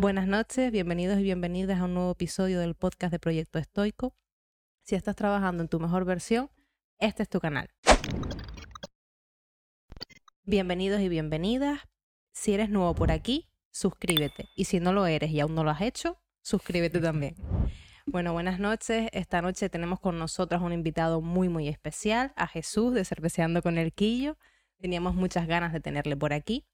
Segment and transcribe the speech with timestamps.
[0.00, 4.14] Buenas noches, bienvenidos y bienvenidas a un nuevo episodio del podcast de Proyecto Estoico.
[4.82, 6.50] Si estás trabajando en tu mejor versión,
[6.98, 7.68] este es tu canal.
[10.42, 11.80] Bienvenidos y bienvenidas.
[12.32, 14.48] Si eres nuevo por aquí, suscríbete.
[14.56, 17.34] Y si no lo eres y aún no lo has hecho, suscríbete también.
[18.06, 19.10] Bueno, buenas noches.
[19.12, 23.76] Esta noche tenemos con nosotros un invitado muy, muy especial, a Jesús de Cerveceando con
[23.76, 24.38] el Quillo.
[24.78, 26.64] Teníamos muchas ganas de tenerle por aquí.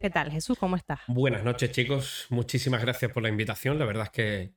[0.00, 0.56] ¿Qué tal, Jesús?
[0.58, 1.00] ¿Cómo estás?
[1.08, 2.26] Buenas noches, chicos.
[2.30, 3.78] Muchísimas gracias por la invitación.
[3.78, 4.54] La verdad es que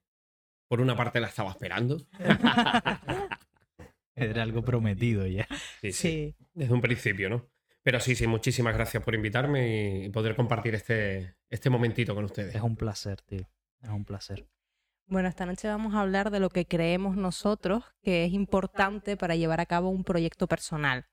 [0.70, 1.98] por una parte la estaba esperando.
[4.16, 5.46] Era algo prometido ya.
[5.82, 7.50] Sí, sí, Desde un principio, ¿no?
[7.82, 12.56] Pero sí, sí, muchísimas gracias por invitarme y poder compartir este, este momentito con ustedes.
[12.56, 13.46] Es un placer, tío.
[13.82, 14.48] Es un placer.
[15.08, 19.36] Bueno, esta noche vamos a hablar de lo que creemos nosotros que es importante para
[19.36, 21.06] llevar a cabo un proyecto personal.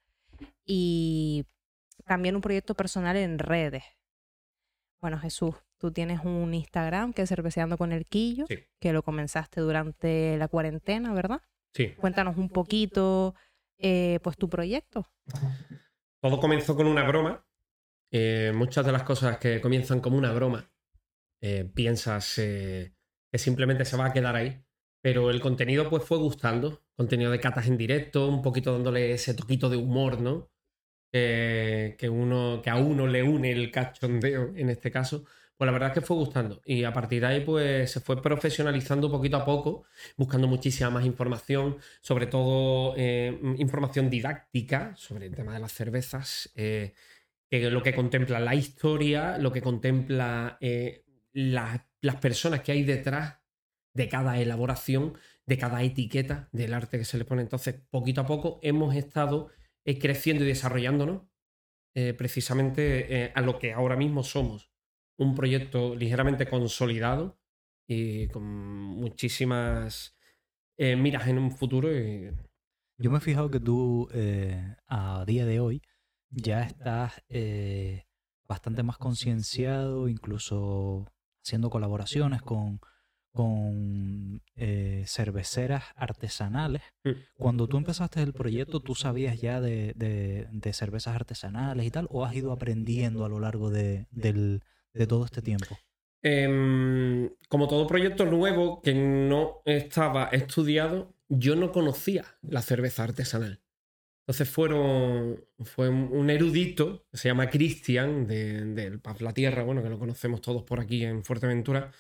[0.65, 1.47] Y
[2.07, 3.83] también un proyecto personal en redes.
[5.01, 8.45] Bueno, Jesús, tú tienes un Instagram que es Cerveceando con el Quillo,
[8.79, 11.41] que lo comenzaste durante la cuarentena, ¿verdad?
[11.73, 11.95] Sí.
[11.97, 13.35] Cuéntanos un poquito,
[13.79, 15.07] eh, pues, tu proyecto.
[16.21, 17.47] Todo comenzó con una broma.
[18.13, 20.69] Eh, muchas de las cosas que comienzan como una broma,
[21.41, 24.63] eh, piensas que simplemente se va a quedar ahí.
[25.03, 26.83] Pero el contenido pues fue gustando.
[26.95, 30.51] Contenido de catas en directo, un poquito dándole ese toquito de humor, ¿no?
[31.13, 35.25] Que, uno, que a uno le une el cachondeo en este caso,
[35.61, 36.63] pues la verdad es que fue gustando.
[36.65, 39.85] Y a partir de ahí, pues se fue profesionalizando poquito a poco,
[40.17, 46.51] buscando muchísima más información, sobre todo eh, información didáctica sobre el tema de las cervezas,
[46.55, 46.95] eh,
[47.51, 53.41] lo que contempla la historia, lo que contempla eh, las personas que hay detrás
[53.93, 57.43] de cada elaboración, de cada etiqueta del arte que se le pone.
[57.43, 59.51] Entonces, poquito a poco hemos estado
[59.91, 61.23] eh, creciendo y desarrollándonos
[61.95, 64.71] eh, precisamente eh, a lo que ahora mismo somos.
[65.19, 67.41] Un proyecto ligeramente consolidado
[67.89, 70.17] y con muchísimas
[70.79, 71.91] miras en un futuro.
[72.99, 74.09] Yo me he fijado que tú
[74.87, 75.83] a día de hoy
[76.31, 77.23] ya estás
[78.49, 81.13] bastante más concienciado, incluso
[81.45, 82.81] haciendo colaboraciones con
[83.33, 86.83] con eh, cerveceras artesanales.
[87.05, 87.11] Mm.
[87.37, 92.07] Cuando tú empezaste el proyecto, ¿tú sabías ya de, de, cervezas artesanales y tal?
[92.11, 94.07] ¿O has ido aprendiendo a lo largo de,
[95.09, 95.79] todo este tiempo?
[96.23, 103.61] Em, como todo proyecto nuevo que no estaba estudiado, yo no conocía la cerveza artesanal.
[104.27, 109.89] Entonces fueron, fue un erudito, que se llama Cristian, del Paz La Tierra, bueno, que
[109.89, 111.91] lo conocemos todos por aquí en Fuerteventura,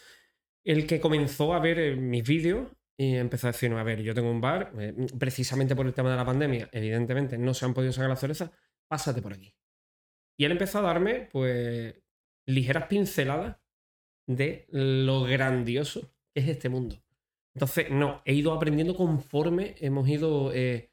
[0.65, 4.15] el que comenzó a ver eh, mis vídeos y empezó a decirme, a ver, yo
[4.15, 7.72] tengo un bar, eh, precisamente por el tema de la pandemia, evidentemente no se han
[7.72, 8.53] podido sacar la cereza,
[8.88, 9.54] pásate por aquí.
[10.37, 11.94] Y él empezó a darme, pues,
[12.47, 13.56] ligeras pinceladas
[14.26, 17.03] de lo grandioso que es este mundo.
[17.54, 20.91] Entonces, no, he ido aprendiendo conforme hemos ido eh,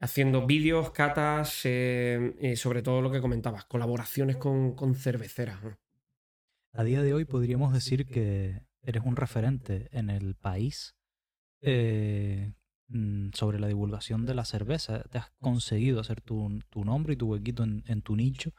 [0.00, 5.60] haciendo vídeos, catas, sobre todo lo que comentabas, colaboraciones con, con cerveceras.
[6.72, 10.94] A día de hoy podríamos decir que eres un referente en el país
[11.60, 12.52] eh,
[12.88, 15.02] mm, sobre la divulgación de la cerveza.
[15.04, 18.52] Te has conseguido hacer tu, nombre y tu huequito en, tu nicho.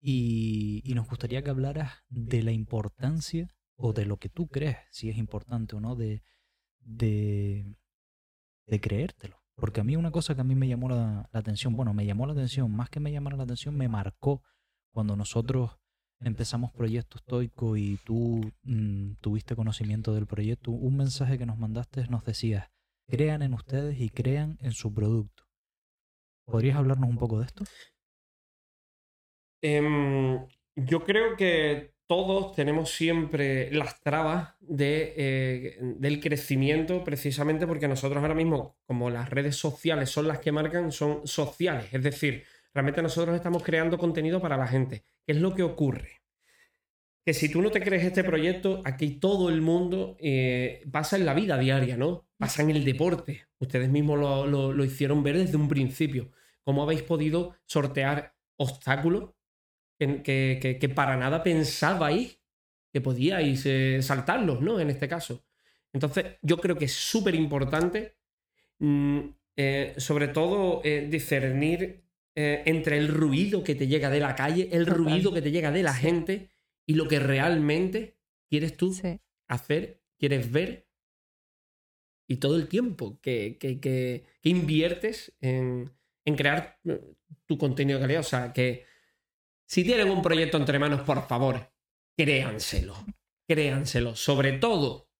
[0.00, 5.10] Y, nos gustaría que hablaras de la importancia o de lo que tú crees, si
[5.10, 6.22] es importante o no, de,
[6.80, 7.76] de,
[8.80, 9.36] creértelo.
[9.56, 12.06] Porque a mí una cosa que a mí me llamó la, la atención, bueno, me
[12.06, 14.42] llamó la atención, más que me llamara la atención, me marcó
[14.90, 15.78] cuando nosotros
[16.20, 22.06] empezamos Proyecto Estoico y tú mm, tuviste conocimiento del proyecto, un mensaje que nos mandaste
[22.08, 22.70] nos decía,
[23.08, 25.44] crean en ustedes y crean en su producto.
[26.46, 27.64] ¿Podrías hablarnos un poco de esto?
[29.62, 37.86] Em, yo creo que todos tenemos siempre las trabas de, eh, del crecimiento precisamente porque
[37.86, 41.86] nosotros ahora mismo, como las redes sociales son las que marcan, son sociales.
[41.92, 42.44] Es decir,
[42.74, 45.04] realmente nosotros estamos creando contenido para la gente.
[45.26, 46.22] ¿Qué es lo que ocurre?
[47.24, 51.26] Que si tú no te crees este proyecto, aquí todo el mundo eh, pasa en
[51.26, 52.26] la vida diaria, ¿no?
[52.38, 53.46] Pasa en el deporte.
[53.58, 56.30] Ustedes mismos lo, hicieron ver desde un principio.
[56.62, 59.30] ¿Cómo habéis podido sortear obstáculos
[59.98, 62.38] que, para nada pensabais
[62.92, 64.80] que podíais eh, saltarlos, ¿no?
[64.80, 65.44] En este caso.
[65.92, 68.16] Entonces, yo creo que es súper importante,
[68.78, 69.20] mm,
[69.56, 72.02] eh, sobre todo, discernir
[72.34, 75.70] eh, entre el ruido que te llega de la calle, el ruido que te llega
[75.70, 76.50] de la gente
[76.86, 78.18] y lo que realmente
[78.48, 78.94] quieres tú
[79.48, 80.90] hacer, quieres ver
[82.30, 85.90] y todo el tiempo que, que, inviertes en,
[86.24, 87.00] en, crear eh,
[87.44, 88.20] tu contenido de calidad.
[88.20, 88.86] O sea, que
[89.66, 91.72] si tienen un proyecto entre manos, por favor,
[92.16, 92.94] créanselo.
[93.48, 94.14] créanselo.
[94.14, 95.10] Sobre todo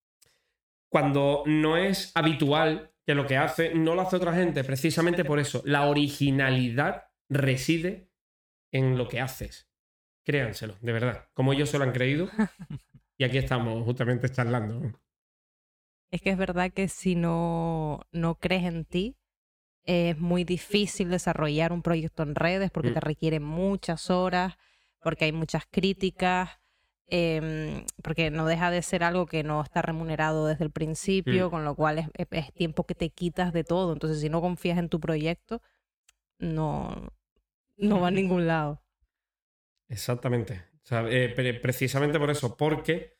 [0.89, 5.37] cuando no es habitual que lo que hace no lo hace otra gente, precisamente por
[5.39, 5.61] eso.
[5.65, 8.09] La originalidad reside
[8.71, 9.67] en lo que haces.
[10.23, 11.27] Créanselo, de verdad.
[11.33, 12.29] Como ellos se lo han creído.
[13.17, 14.93] Y aquí estamos justamente charlando.
[16.09, 19.15] Es que es verdad que si no, no crees en ti,
[19.83, 22.93] es muy difícil desarrollar un proyecto en redes porque Mm.
[22.95, 24.55] te requiere muchas horas,
[25.01, 26.60] porque hay muchas críticas,
[27.11, 31.51] em, porque no deja de ser algo que no está remunerado desde el principio, Mm.
[31.51, 33.93] con lo cual es, es- es tiempo que te quitas de todo.
[33.93, 35.61] Entonces, si no confías en tu proyecto,
[36.39, 37.11] no,
[37.77, 38.81] no va a ningún lado.
[39.89, 40.53] Exactamente.
[40.83, 43.17] O sea, eh, pre- precisamente por eso, porque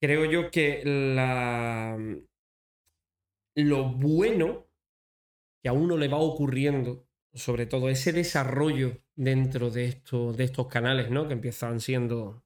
[0.00, 1.98] creo yo que la,
[3.56, 4.66] lo bueno
[5.62, 10.68] que a uno le va ocurriendo, sobre todo ese desarrollo dentro de, esto, de estos
[10.68, 11.26] canales, ¿no?
[11.26, 12.43] Que empiezan siendo,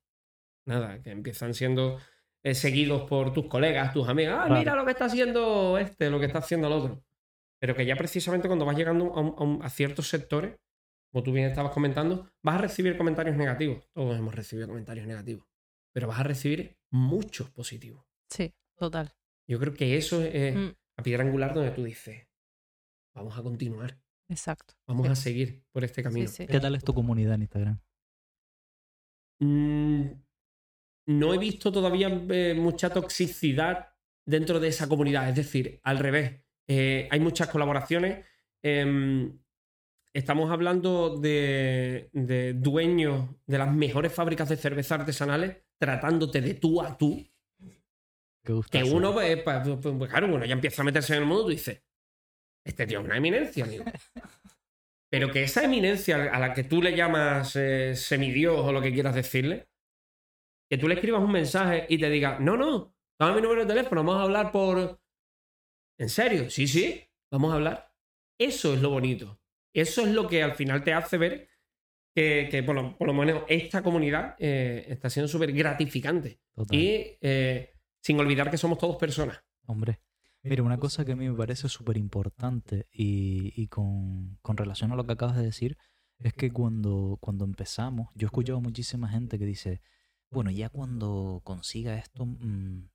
[0.68, 1.98] nada, que empiezan siendo
[2.44, 4.34] eh, seguidos por tus colegas, tus amigas.
[4.40, 4.58] Ah, Claro.
[4.60, 7.04] mira lo que está haciendo este, lo que está haciendo el otro.
[7.60, 10.56] Pero que ya precisamente cuando vas llegando a, un- a un- a ciertos sectores,
[11.10, 13.84] como tú bien estabas comentando, vas a recibir comentarios negativos.
[13.92, 15.44] Todos hemos recibido comentarios negativos.
[15.92, 18.04] Pero vas a recibir muchos positivos.
[18.30, 19.12] Sí, total.
[19.48, 20.68] Yo creo que eso es Mm,
[20.98, 22.28] la piedra angular donde tú dices,
[23.14, 23.98] vamos a continuar,
[24.28, 24.74] exacto.
[24.86, 25.12] vamos Sí.
[25.12, 26.28] a seguir por este Sí, camino.
[26.28, 26.46] sí.
[26.46, 27.80] ¿Qué tal es tu comunidad en Instagram?
[29.40, 30.10] Mm,
[31.08, 33.88] no he visto todavía eh, mucha toxicidad
[34.26, 35.28] dentro de esa comunidad.
[35.28, 36.42] Es decir, al revés.
[36.68, 38.26] Eh, hay muchas colaboraciones.
[38.62, 39.38] Em,
[40.12, 46.82] estamos hablando de, de dueños de las mejores fábricas de cerveza artesanales tratándote de tú
[46.82, 47.26] a tú.
[48.44, 51.22] ¿Qué gusta Que uno, pues, pues, pues, pues, claro, uno ya empieza a meterse en
[51.22, 51.84] el mundo y dice,
[52.64, 53.84] este tío es una eminencia, amigo.
[55.10, 58.92] Pero que esa eminencia a la que tú le llamas eh, semidios o lo que
[58.92, 59.68] quieras decirle,
[60.68, 63.74] que tú le escribas un mensaje y te diga, no, no, dame mi número de
[63.74, 65.00] teléfono, vamos a hablar por...
[65.98, 66.50] ¿En serio?
[66.50, 67.92] Sí, sí, vamos a hablar.
[68.38, 69.40] Eso es lo bonito.
[69.72, 71.48] Eso es lo que al final te hace ver
[72.14, 76.40] que, que por, lo, por lo menos esta comunidad eh, está siendo súper gratificante.
[76.54, 76.78] Total.
[76.78, 79.42] Y eh, sin olvidar que somos todos personas.
[79.66, 80.00] Hombre,
[80.42, 84.92] mira, una cosa que a mí me parece súper importante y, y con, con relación
[84.92, 85.76] a lo que acabas de decir,
[86.18, 89.80] es que cuando, cuando empezamos, yo he escuchado a muchísima gente que dice,
[90.30, 92.88] bueno, ya cuando consiga esto, mm,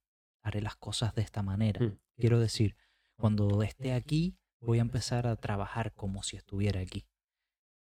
[0.44, 1.84] haré las cosas de esta manera.
[1.84, 1.98] Mm.
[2.18, 2.76] Quiero decir,
[3.16, 7.06] cuando esté aquí, voy a empezar a trabajar como si estuviera aquí.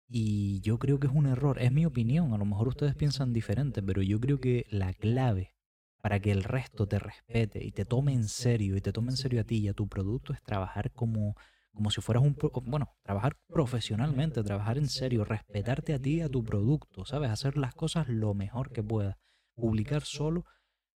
[0.09, 3.33] Y yo creo que es un error, es mi opinión, a lo mejor ustedes piensan
[3.33, 5.55] diferente, pero yo creo que la clave
[6.03, 9.17] para que el resto te respete y te tome en serio y te tome en
[9.17, 11.37] serio a ti y a tu producto es trabajar como,
[11.73, 16.29] como si fueras un, bueno, trabajar profesionalmente, trabajar en serio, respetarte a ti y a
[16.29, 17.31] tu producto, ¿sabes?
[17.31, 19.17] Hacer las cosas lo mejor que puedas,
[19.55, 20.45] publicar solo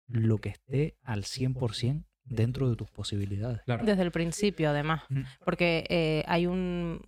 [0.06, 3.62] lo que esté al 100% dentro de tus posibilidades.
[3.62, 3.84] Claro.
[3.84, 5.02] Desde el principio, además.
[5.08, 5.22] Mm.
[5.44, 7.02] Porque eh, hay un...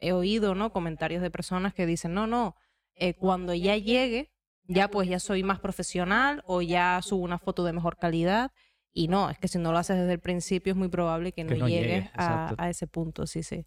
[0.00, 0.72] He oído, ¿no?
[0.72, 2.56] Comentarios de personas que dicen, no, no,
[2.94, 4.32] eh, cuando ya llegue,
[4.64, 8.52] ya pues ya soy más profesional o ya subo una foto de mejor calidad.
[8.92, 11.42] Y no, es que si no lo haces desde el principio es muy probable que
[11.44, 13.66] no, Que no llegues llegues, a, ese punto, sí, sí.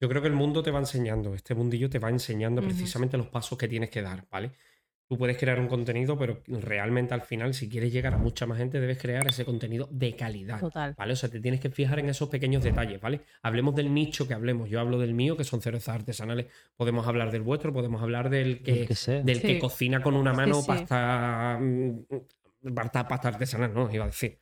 [0.00, 3.28] Yo creo que el mundo te va enseñando, este mundillo te va enseñando precisamente los
[3.28, 4.50] pasos que tienes que dar, ¿vale?
[5.12, 8.56] Tú puedes crear un contenido, pero realmente al final, si quieres llegar a mucha más
[8.56, 10.58] gente, debes crear ese contenido de calidad.
[10.58, 10.94] Total.
[10.96, 11.12] ¿Vale?
[11.12, 13.20] O sea, te tienes que fijar en esos pequeños detalles, ¿vale?
[13.42, 14.70] Hablemos del nicho que hablemos.
[14.70, 16.46] Yo hablo del mío, que son cervezas artesanales.
[16.78, 18.88] Podemos hablar del vuestro, podemos hablar del que,
[19.22, 20.66] del que cocina con una mano sí.
[20.66, 23.92] pasta, mm, pasta, pasta artesanal, ¿no?
[23.92, 24.38] Iba a decir.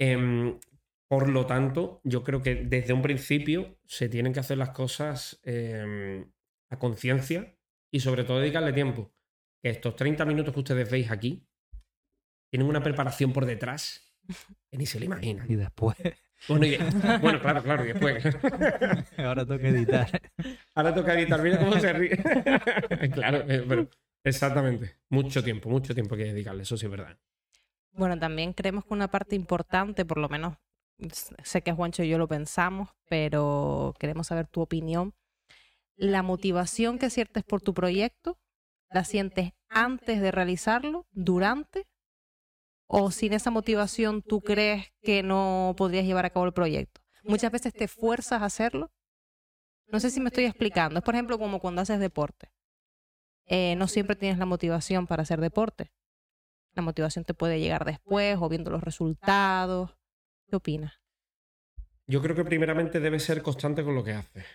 [0.00, 0.58] Em,
[1.06, 5.38] por lo tanto, yo creo que desde un principio se tienen que hacer las cosas
[5.44, 6.28] em,
[6.70, 7.54] a conciencia
[7.92, 9.12] y sobre todo dedicarle tiempo.
[9.62, 11.44] Que estos 30 minutos que ustedes veis aquí
[12.50, 14.02] tienen una preparación por detrás
[14.70, 15.50] que ni se le imaginan.
[15.50, 15.96] Y después,
[16.48, 16.76] Bueno, y-
[17.20, 18.24] bueno, claro, claro, y después.
[19.18, 20.22] ahora toca editar.
[20.74, 22.10] Ahora toca editar, mira cómo se ríe.
[23.12, 23.88] claro, eh, pero
[24.24, 24.96] exactamente.
[25.08, 27.18] Mucho tiempo, mucho tiempo que dedicarle, eso sí es verdad.
[27.92, 30.56] Bueno, también creemos que una parte importante, por lo menos
[31.42, 35.14] sé que Juancho y yo lo pensamos, pero queremos saber tu opinión.
[35.96, 38.38] La motivación que sientes por tu proyecto,
[38.90, 41.86] ¿la sientes antes de realizarlo, durante?
[42.86, 47.00] ¿O sin esa motivación tú crees que no podrías llevar a cabo el proyecto?
[47.22, 48.90] Muchas veces te fuerzas a hacerlo.
[49.86, 50.98] No sé si me estoy explicando.
[50.98, 52.50] Es por ejemplo como cuando haces deporte.
[53.46, 55.92] Eh, no siempre tienes la motivación para hacer deporte.
[56.74, 59.96] La motivación te puede llegar después o viendo los resultados.
[60.48, 61.00] ¿Qué opinas?
[62.06, 64.46] Yo creo que primeramente debes ser constante con lo que haces,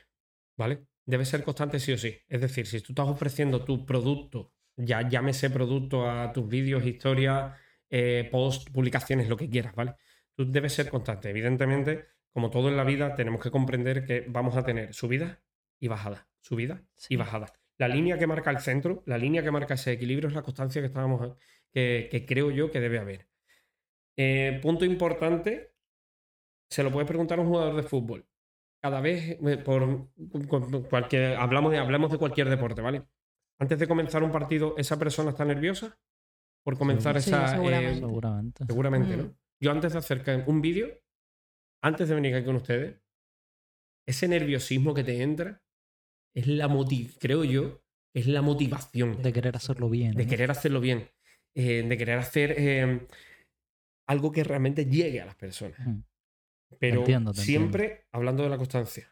[0.58, 0.86] ¿vale?
[1.06, 2.18] Debes ser constante sí o sí.
[2.28, 7.54] Es decir, si tú estás ofreciendo tu producto Ya llámese producto a tus vídeos, historias,
[7.92, 9.94] eh, post, publicaciones, lo que quieras, ¿vale?
[10.36, 11.30] Tú debes ser constante.
[11.30, 15.38] Evidentemente, como todo en la vida, tenemos que comprender que vamos a tener subidas
[15.80, 17.14] y bajadas, subidas Sí.
[17.14, 17.54] y bajadas.
[17.78, 20.82] La línea que marca el centro, la línea que marca ese equilibrio es la constancia
[20.82, 21.38] que estábamos,
[21.72, 23.28] que, que creo yo que debe haber.
[24.18, 25.74] Eh, punto importante,
[26.70, 28.26] se lo puede preguntar a un jugador de fútbol.
[28.84, 33.04] Cada vez, eh, por cu- cualquier, hablamos de, hablamos de cualquier deporte, ¿vale?
[33.60, 35.98] Antes de comenzar un partido, ¿esa persona está nerviosa?
[36.66, 37.48] Por comenzar Sí, esa.
[37.48, 37.92] seguramente.
[37.92, 38.66] eh, Seguramente.
[38.66, 39.24] seguramente, ¿no?
[39.24, 39.36] Mm.
[39.62, 41.00] Yo antes de hacer un vídeo,
[41.82, 43.00] antes de venir aquí con ustedes,
[44.06, 45.62] ese nerviosismo que te entra
[46.36, 47.82] es la motiv creo yo,
[48.14, 50.14] es la motivación De querer hacerlo bien.
[50.14, 50.30] de ¿no?
[50.30, 51.10] querer hacerlo bien,
[51.56, 53.08] eh, de querer hacer eh,
[54.10, 55.80] algo que realmente llegue a las personas.
[55.80, 56.04] Ujú.
[56.80, 59.10] Pero entiendo, siempre hablando de la constancia.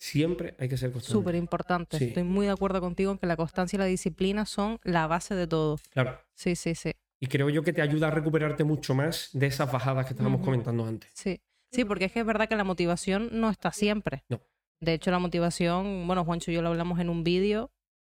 [0.00, 1.12] Siempre hay que ser constante.
[1.12, 1.98] Súper importante.
[1.98, 2.04] Sí.
[2.06, 5.34] Estoy muy de acuerdo contigo en que la constancia y la disciplina son la base
[5.34, 5.78] de todo.
[5.90, 6.20] Claro.
[6.34, 6.92] Sí, sí, sí.
[7.20, 10.40] Y creo yo que te ayuda a recuperarte mucho más de esas bajadas que estábamos
[10.42, 11.10] comentando antes.
[11.14, 11.40] Sí,
[11.72, 14.24] sí, porque es que es verdad que la motivación no está siempre.
[14.28, 14.40] No.
[14.80, 17.72] De hecho, la motivación, bueno, Juancho y yo lo hablamos en un vídeo,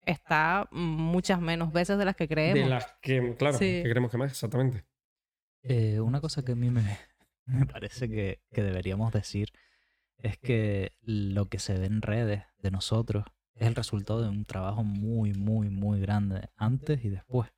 [0.06, 2.62] está muchas menos veces de las que creemos.
[2.62, 3.64] De las que, claro, Sí.
[3.64, 4.84] que queremos que más, exactamente.
[5.64, 6.82] Eh, una cosa que a mí me,
[7.52, 9.48] me parece que, que deberíamos decir
[10.18, 14.44] es que lo que se ve en redes de nosotros es el resultado de un
[14.44, 17.50] trabajo muy, muy, muy grande antes y después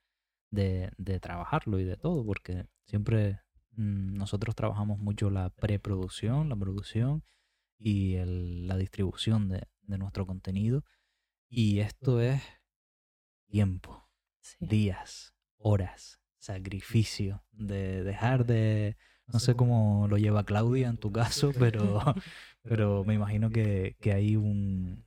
[0.50, 3.40] de, de trabajarlo y de todo, porque siempre
[3.72, 7.24] mm, nosotros trabajamos mucho la preproducción, la producción
[7.78, 10.84] y el- la distribución de, de nuestro contenido.
[11.48, 12.42] Y esto es
[13.46, 14.08] tiempo
[14.40, 14.56] Sí.
[14.60, 18.96] días, horas, sacrificio, de dejar de...
[19.26, 22.00] No sé cómo lo lleva Claudia en tu caso, pero,
[22.62, 25.04] pero me imagino que, que hay un...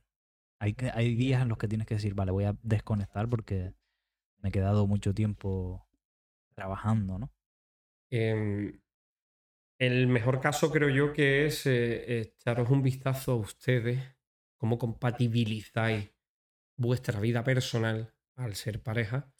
[0.60, 3.74] Hay, hay días en los que tienes que decir, vale, voy a desconectar porque
[4.40, 5.86] me he quedado mucho tiempo
[6.54, 7.32] trabajando, ¿no?
[8.10, 8.80] Em,
[9.78, 14.00] el mejor caso creo yo que es eh, echaros un vistazo a ustedes,
[14.56, 16.10] cómo compatibilizáis
[16.76, 19.32] vuestra vida personal al ser pareja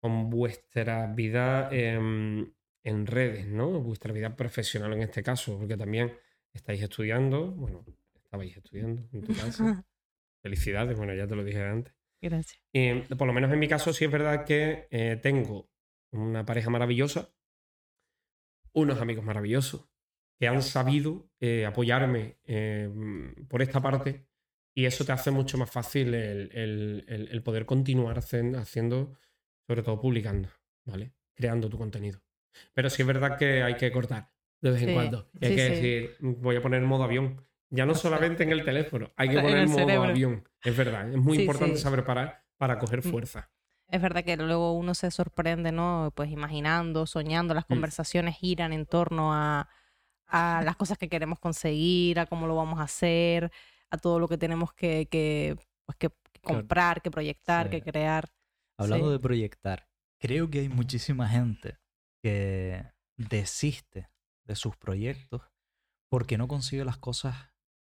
[0.00, 2.52] con vuestra vida em,
[2.84, 3.80] en redes, ¿no?
[3.80, 6.12] Vuestra vida profesional en este caso, porque también
[6.52, 9.64] estáis estudiando, bueno, estabais estudiando en tu caso.
[10.42, 11.94] Felicidades, bueno, ya te lo dije antes.
[12.20, 12.62] Gracias.
[12.72, 15.70] Y, por lo menos en mi caso, sí es verdad que eh, tengo
[16.12, 17.34] una pareja maravillosa,
[18.72, 19.88] unos amigos maravillosos,
[20.38, 22.90] que han sabido eh, apoyarme eh,
[23.48, 24.26] por esta parte
[24.74, 29.16] y eso te hace mucho más fácil el, el- el- el poder continuar haciendo,
[29.66, 30.48] sobre todo publicando,
[30.84, 31.14] ¿vale?
[31.34, 32.20] Creando tu contenido.
[32.72, 34.30] Pero sí es verdad que hay que cortar
[34.60, 35.30] de vez en Sí, cuando.
[35.40, 35.70] Y hay sí, que sí.
[35.74, 37.44] decir, voy a poner modo avión.
[37.70, 40.08] Ya no solamente en el teléfono, hay que En poner el modo cerebro.
[40.08, 40.48] avión.
[40.62, 41.82] Es verdad, es muy Sí, importante sí.
[41.82, 43.10] saber parar para coger Mm.
[43.10, 43.50] fuerza.
[43.88, 46.10] Es verdad que luego uno se sorprende, ¿no?
[46.14, 49.68] Pues imaginando, soñando, las conversaciones giran en torno a,
[50.26, 53.52] a las cosas que queremos conseguir, a cómo lo vamos a hacer,
[53.90, 56.08] a todo lo que tenemos que, que, pues, que
[56.42, 57.70] comprar, que proyectar, Sí.
[57.72, 58.28] que crear.
[58.78, 59.12] Hablando Sí.
[59.12, 59.86] de proyectar,
[60.18, 61.76] creo que hay muchísima gente
[62.24, 62.82] que
[63.18, 64.08] desiste
[64.46, 65.42] de sus proyectos
[66.10, 67.36] porque no consigue las cosas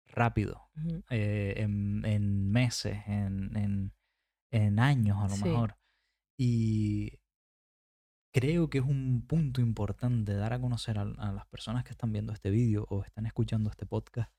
[0.06, 0.70] rápido,
[1.10, 3.92] eh, en, en meses, en, en-
[4.52, 5.44] en años a lo Sí.
[5.44, 5.76] mejor.
[6.38, 7.18] Y
[8.32, 12.12] creo que es un punto importante dar a conocer a, a las personas que están
[12.12, 14.32] viendo este vídeo o están escuchando este podcast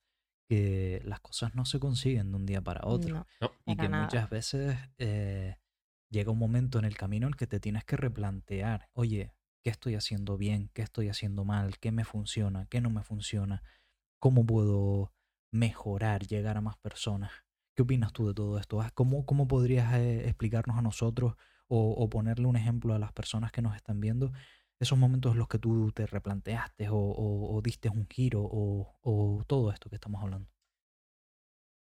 [0.49, 3.89] que las cosas no se consiguen de un día para otro No, y para que
[3.89, 4.03] nada.
[4.05, 5.57] muchas veces eh,
[6.09, 9.33] llega un momento en el camino en el que te tienes que replantear, oye,
[9.63, 10.69] ¿qué estoy haciendo bien?
[10.73, 11.79] ¿Qué estoy haciendo mal?
[11.79, 12.67] ¿Qué me funciona?
[12.69, 13.63] ¿Qué no me funciona?
[14.19, 15.13] ¿Cómo puedo
[15.51, 17.31] mejorar, llegar a más personas?
[17.75, 18.81] ¿Qué opinas tú de todo esto?
[18.81, 21.35] Ah, ¿Cómo, cómo podrías eh, explicarnos a nosotros
[21.67, 24.33] o, ponerle un ejemplo a las personas que nos están viendo
[24.79, 29.71] esos momentos en los que tú te replanteaste o, diste un giro o, o todo
[29.71, 30.49] esto que estamos hablando?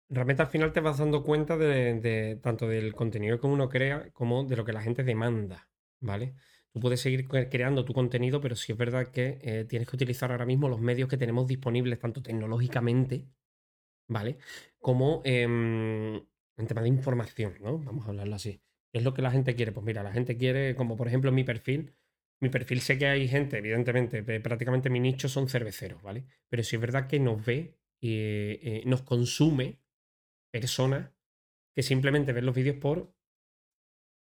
[0.10, 4.12] Realmente al final te vas dando cuenta de, de- tanto del contenido que uno crea
[4.14, 6.36] como de lo que la gente demanda, ¿vale?
[6.76, 9.96] Tú puedes seguir cre- creando tu contenido, pero sí es verdad que eh, tienes que
[9.96, 13.28] utilizar ahora mismo los medios que tenemos disponibles, tanto tecnológicamente,
[14.08, 14.38] ¿vale?
[14.80, 16.16] Como em,
[16.58, 17.80] en tema de información, ¿no?
[17.80, 18.62] Vamos a hablarlo así.
[18.92, 19.72] ¿Qué es lo que la gente quiere?
[19.72, 21.96] Pues mira, la gente quiere, como por ejemplo en mi perfil,
[22.42, 26.26] mi perfil sé que hay gente, evidentemente, prácticamente mi nicho son cerveceros, ¿vale?
[26.50, 29.80] Pero sí es verdad que nos ve eh, nos consume
[30.52, 31.12] personas
[31.76, 33.15] que simplemente ven los vídeos por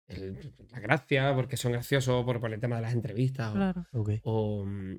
[0.08, 3.86] el- la gracia, porque son graciosos, por, por el tema de las entrevistas o- Claro.
[4.24, 4.96] O, mm,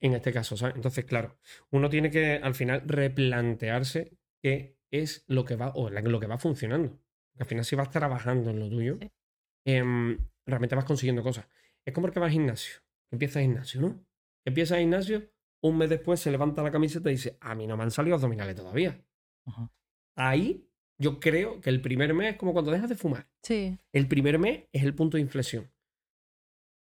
[0.00, 0.76] en este caso, ¿sabes?
[0.76, 1.36] Entonces, claro,
[1.70, 6.26] uno tiene que al final replantearse qué es lo que va o la- lo que
[6.26, 6.90] va funcionando.
[7.32, 9.10] Porque al final si vas trabajando en lo tuyo, Sí.
[9.66, 11.46] em, realmente vas consiguiendo cosas.
[11.84, 12.76] Es como el que va al gimnasio.
[13.10, 14.06] Empieza el gimnasio, ¿no?
[14.44, 15.30] Empieza el gimnasio,
[15.62, 18.16] un mes después se levanta la camiseta y dice, a mí no me han salido
[18.16, 19.02] abdominales todavía.
[19.46, 19.70] Ajá.
[20.16, 23.28] Ahí yo creo que el primer mes es como cuando dejas de fumar.
[23.42, 25.70] Sí, El primer mes es el punto de inflexión.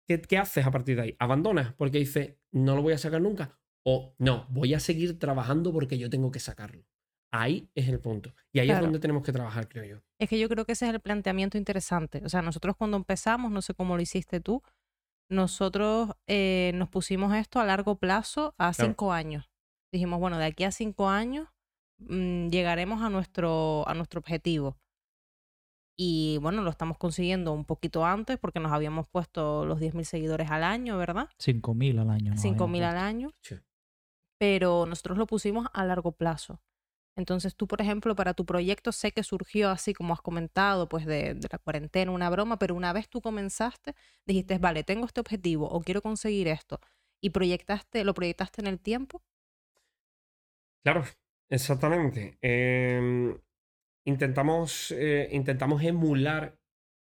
[0.07, 1.15] ¿Qué, qué haces a partir de ahí?
[1.19, 1.73] ¿Abandonas?
[1.73, 3.57] Porque dices, no lo voy a sacar nunca.
[3.85, 6.85] O no, voy a seguir trabajando porque yo tengo que sacarlo.
[7.31, 8.33] Ahí es el punto.
[8.51, 8.79] Y ahí Claro.
[8.81, 10.01] es donde tenemos que trabajar, creo yo.
[10.19, 12.21] es que yo creo que ese es el planteamiento interesante.
[12.23, 14.61] O sea, nosotros cuando empezamos, no sé cómo lo hiciste tú,
[15.29, 18.89] nosotros eh, nos pusimos esto a largo plazo a Claro.
[18.91, 19.49] cinco años.
[19.91, 21.47] Dijimos, bueno, de aquí a cinco años
[21.99, 24.77] mm, llegaremos a nuestro, a nuestro objetivo.
[25.95, 30.49] Y bueno, lo estamos consiguiendo un poquito antes porque nos habíamos puesto los 10.000 seguidores
[30.49, 31.29] al año, ¿verdad?
[31.37, 32.31] 5.000 al año.
[32.31, 33.33] nos 5.000 habíamos al año.
[33.41, 33.55] Sí.
[34.39, 36.61] pero nosotros lo pusimos a largo plazo.
[37.15, 41.05] Entonces tú, por ejemplo, para tu proyecto sé que surgió así como has comentado, pues
[41.05, 43.95] de, de la cuarentena, una broma, pero una vez tú comenzaste,
[44.25, 46.79] dijiste, vale, tengo este objetivo o quiero conseguir esto
[47.21, 49.21] y proyectaste, lo proyectaste en el tiempo.
[50.83, 51.03] Claro,
[51.53, 52.37] exactamente.
[52.41, 53.35] Eh,
[54.05, 56.57] intentamos, eh, intentamos emular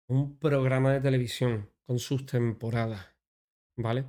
[0.09, 3.05] un programa de televisión con sus temporadas,
[3.77, 4.05] ¿vale?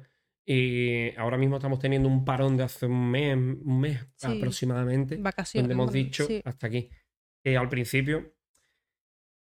[0.46, 4.26] Y ahora mismo estamos teniendo un parón de hace un mes, un mes Sí.
[4.38, 5.68] aproximadamente, Vacaciones.
[5.68, 6.88] donde hemos dicho sí, hasta aquí.
[7.44, 8.34] Que al principio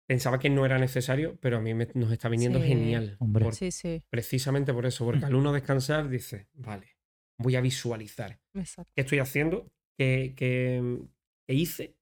[0.08, 2.68] pensaba que no era necesario, pero a mí me- nos está viniendo Sí.
[2.68, 3.16] genial.
[3.20, 3.44] Hombre.
[3.44, 6.96] por- sí, sí, precisamente por eso, porque al uno descansar dice, vale,
[7.38, 8.90] voy a visualizar exacto.
[8.94, 10.98] qué estoy haciendo, qué, qué-
[11.46, 11.96] qué hice,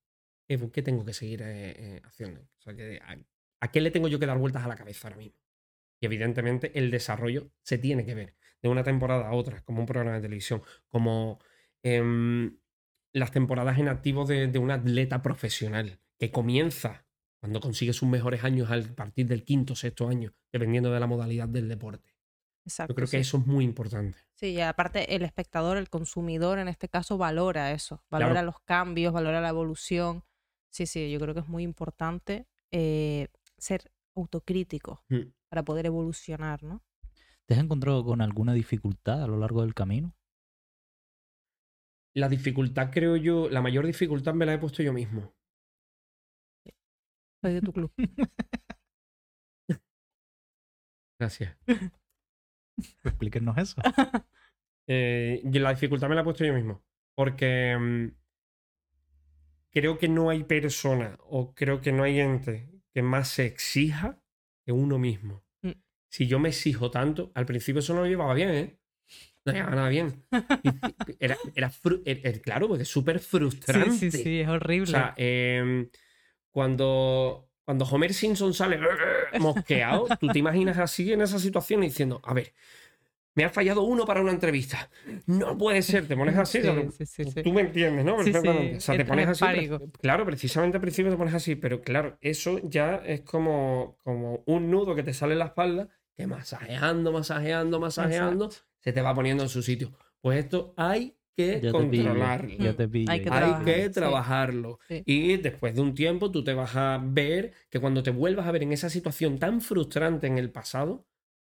[0.49, 2.41] qué, tengo que seguir eh, eh, haciendo.
[2.43, 3.17] O sea, que, a,
[3.61, 5.37] a qué le tengo yo que dar vueltas a la cabeza ahora mismo?
[6.01, 9.87] Y evidentemente el desarrollo se tiene que ver de una temporada a otra, como un
[9.87, 11.41] programa de televisión, como
[11.83, 12.59] em,
[13.13, 17.07] las temporadas en activo de, de un atleta profesional que comienza
[17.41, 21.07] cuando consigue sus mejores años a partir del quinto o sexto año, dependiendo de la
[21.09, 22.12] modalidad del deporte.
[22.65, 23.29] Exacto Yo creo que sí.
[23.29, 24.19] eso es muy importante.
[24.35, 28.47] Sí, y aparte el espectador, el consumidor en este caso valora eso, valora Claro.
[28.47, 30.25] los cambios, valora la evolución.
[30.71, 35.33] Sí, sí, yo creo que es muy importante eh, ser autocrítico Mm.
[35.49, 36.83] para poder evolucionar, ¿no?
[37.47, 40.15] ¿Te has encontrado con alguna dificultad a lo largo del camino?
[42.15, 45.33] La dificultad, creo yo, la mayor dificultad me la he puesto yo mismo.
[47.43, 47.93] Soy de tu club.
[51.19, 51.57] Gracias.
[53.05, 53.81] Explíquenos eso.
[54.89, 56.83] Eh, y la dificultad me la he puesto yo mismo.
[57.15, 58.09] Porque mm,
[59.71, 64.19] creo que no hay persona o creo que no hay ente que más se exija
[64.65, 65.45] que uno mismo.
[65.63, 65.71] Mm.
[66.09, 68.79] Si yo me exijo tanto, al principio eso no lo llevaba bien, ¿eh?
[69.45, 70.25] No llevaba nada bien.
[71.19, 74.41] Era, era fru- er- er- claro, porque es súper frustrante.
[74.41, 74.83] es horrible.
[74.83, 75.89] O sea, em,
[76.51, 78.79] cuando, cuando Homer Simpson sale
[79.39, 82.53] mosqueado, tú te imaginas así en esa situación diciendo, a ver,
[83.35, 84.91] me ha fallado uno para una entrevista.
[85.27, 86.61] No puede ser, te pones así.
[86.61, 87.43] Sí, sí, sí.
[87.43, 88.17] Tú me entiendes, ¿no?
[88.17, 88.77] Perfectamente.
[88.77, 89.71] O sea, te pones así.
[90.01, 94.71] claro, precisamente al principio te pones así, pero claro, eso ya es como, como un
[94.71, 99.43] nudo que te sale en la espalda, que masajeando, masajeando, masajeando, se te va poniendo
[99.43, 99.93] en su sitio.
[100.21, 102.57] Pues esto hay que pillo, controlarlo.
[102.59, 103.11] Ya te pillo.
[103.11, 104.79] Hay que Hay trabajarlo.
[104.89, 105.03] Sí.
[105.07, 108.53] Y después de un tiempo tú te vas a ver que cuando te vuelvas a
[108.53, 111.07] ver en esa situación tan frustrante en el pasado,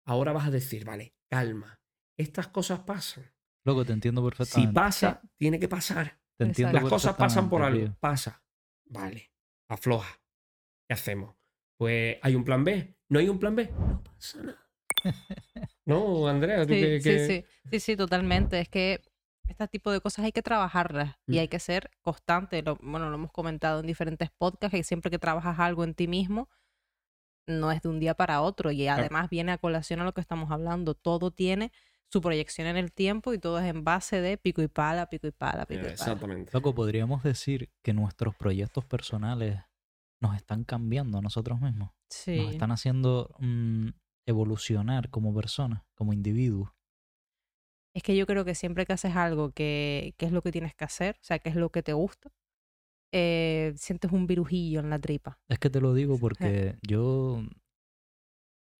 [0.04, 1.80] ahora vas a decir, vale, calma,
[2.16, 3.24] estas cosas pasan.
[3.64, 4.74] Loco, te entiendo Si perfectamente.
[4.74, 6.18] pasa, tiene que pasar.
[6.36, 7.80] Te entiendo Las cosas pasan por algo.
[7.80, 7.96] tío.
[8.00, 8.42] Pasa.
[8.86, 9.32] Vale,
[9.68, 10.20] afloja.
[10.86, 11.34] ¿Qué hacemos?
[11.78, 12.94] Pues hay un plan B.
[13.08, 13.70] ¿No hay un plan B?
[13.76, 14.60] No pasa nada.
[15.86, 17.00] No, Andrea, tú Sí, que...
[17.00, 18.58] sí, sí, sí, sí, totalmente.
[18.58, 19.02] Es que
[19.48, 22.62] este tipo de cosas hay que trabajarlas y hay que ser constante.
[22.62, 26.08] Lo- bueno, lo hemos comentado en diferentes podcasts, que siempre que trabajas algo en ti
[26.08, 26.48] mismo,
[27.46, 30.20] no es de un día para otro y además viene a colación a lo que
[30.20, 30.94] estamos hablando.
[30.94, 31.72] Todo tiene
[32.10, 35.26] su proyección en el tiempo y todo es en base de pico y pala, pico
[35.26, 35.92] y pala, pico y pala.
[35.92, 36.50] Exactamente.
[36.54, 39.60] Loco, podríamos decir que nuestros proyectos personales
[40.20, 41.90] nos están cambiando a nosotros mismos.
[42.08, 42.36] Sí.
[42.38, 43.88] Nos están haciendo mm,
[44.26, 46.70] evolucionar como personas, como individuos.
[47.94, 50.74] Es que yo creo que siempre que haces algo que, que es lo que tienes
[50.74, 52.30] que hacer, o sea, que es lo que te gusta,
[53.12, 55.38] eh, sientes un virujillo en la tripa.
[55.48, 57.42] Es que te lo digo porque yo,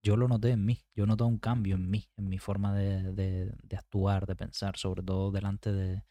[0.05, 0.81] yo lo noté en mí.
[0.97, 4.77] Yo noté un cambio en mí, en mi forma de, de- de actuar, de pensar,
[4.77, 6.03] sobre todo delante de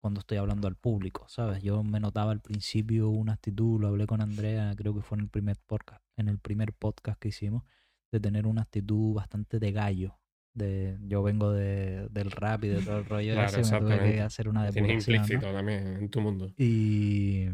[0.00, 1.62] cuando estoy hablando al público, ¿sabes?
[1.62, 5.22] Yo me notaba al principio una actitud, lo hablé con Andrea, creo que fue en
[5.24, 7.62] el primer podcast, en el primer podcast que hicimos,
[8.10, 10.18] de tener una actitud bastante de gallo.
[10.54, 14.02] De, yo vengo de, del rap y de todo el rollo Claro, ese, me tuve
[14.14, 15.22] que hacer una Tienes depuración, ¿no?
[15.22, 16.52] implícito también en tu mundo.
[16.58, 17.46] Y,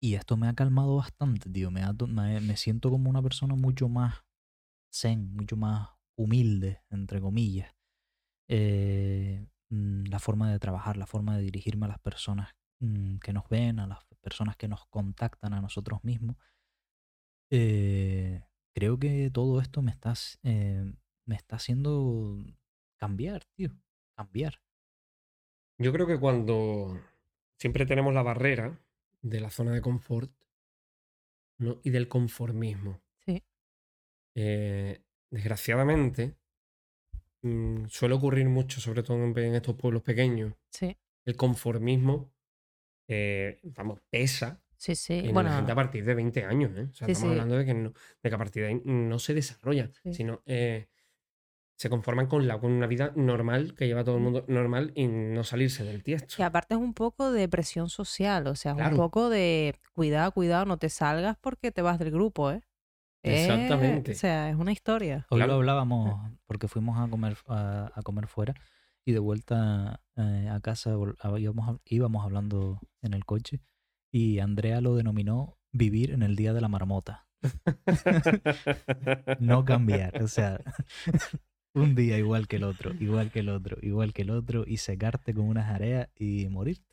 [0.00, 1.70] y esto me ha calmado bastante, tío.
[1.70, 4.24] Me, ha me, me siento como una persona mucho más
[4.92, 7.74] zen, mucho más humilde, entre comillas.
[8.48, 13.32] Eh, mm, la forma de trabajar, la forma de dirigirme a las personas mm, que
[13.32, 16.36] nos ven, a las personas que nos contactan a nosotros mismos.
[17.50, 18.42] Eh,
[18.74, 20.92] creo que todo esto me está, s- eh,
[21.26, 22.38] me está haciendo
[22.96, 23.70] cambiar, tío.
[24.16, 24.60] Cambiar.
[25.78, 26.98] Yo creo que cuando
[27.58, 28.80] siempre tenemos la barrera
[29.20, 30.32] de la zona de confort
[31.58, 31.80] ¿no?
[31.84, 33.02] y del conformismo.
[33.24, 33.42] Sí.
[34.34, 36.36] Eh, desgraciadamente,
[37.42, 40.54] mm, suele ocurrir mucho, sobre todo en, en estos pueblos pequeños.
[40.70, 42.32] Sí, El conformismo,
[43.08, 45.18] eh, vamos, pesa sí, sí.
[45.18, 46.72] en Bueno, la gente a partir de 20 años.
[46.76, 46.88] ¿eh?
[46.90, 49.18] O sea, Sí, estamos hablando de que, no, de que a partir de ahí no
[49.18, 50.88] se desarrolla, sino eh,
[51.76, 54.24] se conforman con, la, con una vida normal que lleva todo el Mm.
[54.24, 56.34] mundo normal y no salirse del tiesto.
[56.36, 58.90] que aparte es un poco de presión social, o sea, es Claro.
[58.92, 62.62] un poco de cuidado, cuidado, no te salgas porque te vas del grupo, ¿eh?
[63.22, 64.12] Eh, Exactamente.
[64.12, 65.26] o sea, es una historia.
[65.30, 65.52] Hoy Claro.
[65.52, 68.54] lo hablábamos porque fuimos a comer, a, a comer fuera
[69.04, 70.94] y de vuelta eh, a casa
[71.38, 73.60] íbamos, íbamos hablando en el coche
[74.10, 77.26] y Andrea lo denominó vivir en el día de la marmota.
[79.40, 80.60] No cambiar, o sea,
[81.76, 84.78] un día igual que el otro, igual que el otro, igual que el otro y
[84.78, 86.84] secarte con unas areas y morirte.